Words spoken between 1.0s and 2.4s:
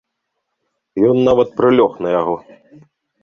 Ён нават прылёг на яго.